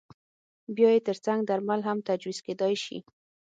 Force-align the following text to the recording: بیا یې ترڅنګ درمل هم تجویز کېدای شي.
بیا 0.75 0.89
یې 0.95 1.05
ترڅنګ 1.07 1.39
درمل 1.49 1.81
هم 1.87 1.97
تجویز 2.09 2.39
کېدای 2.47 2.73
شي. 2.83 2.97